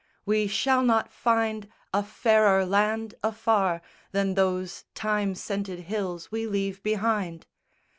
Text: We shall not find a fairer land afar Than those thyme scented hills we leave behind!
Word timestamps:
We 0.25 0.47
shall 0.47 0.81
not 0.81 1.13
find 1.13 1.69
a 1.93 2.01
fairer 2.01 2.65
land 2.65 3.13
afar 3.23 3.83
Than 4.11 4.33
those 4.33 4.83
thyme 4.95 5.35
scented 5.35 5.81
hills 5.81 6.31
we 6.31 6.47
leave 6.47 6.81
behind! 6.81 7.45